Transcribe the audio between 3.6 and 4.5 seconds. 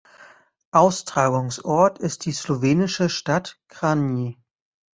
Kranj.